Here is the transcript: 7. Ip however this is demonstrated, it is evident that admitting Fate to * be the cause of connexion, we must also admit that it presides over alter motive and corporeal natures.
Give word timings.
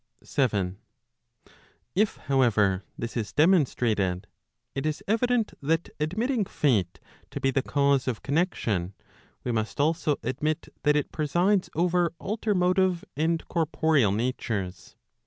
7. 0.23 0.79
Ip 1.93 2.09
however 2.25 2.83
this 2.97 3.15
is 3.15 3.31
demonstrated, 3.33 4.25
it 4.73 4.87
is 4.87 5.03
evident 5.07 5.53
that 5.61 5.89
admitting 5.99 6.43
Fate 6.43 6.99
to 7.29 7.39
* 7.39 7.39
be 7.39 7.51
the 7.51 7.61
cause 7.61 8.07
of 8.07 8.23
connexion, 8.23 8.95
we 9.43 9.51
must 9.51 9.79
also 9.79 10.17
admit 10.23 10.69
that 10.81 10.95
it 10.95 11.11
presides 11.11 11.69
over 11.75 12.13
alter 12.17 12.55
motive 12.55 13.05
and 13.15 13.47
corporeal 13.47 14.11
natures. 14.11 14.95